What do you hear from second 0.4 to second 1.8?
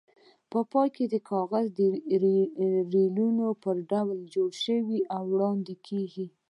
په پای کې کاغذ